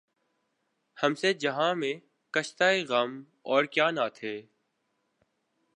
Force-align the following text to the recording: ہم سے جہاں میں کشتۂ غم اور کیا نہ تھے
ہم 0.97 1.15
سے 1.15 1.33
جہاں 1.33 1.75
میں 1.75 1.93
کشتۂ 2.33 2.85
غم 2.89 3.23
اور 3.41 3.63
کیا 3.63 3.91
نہ 3.91 4.07
تھے 4.13 4.41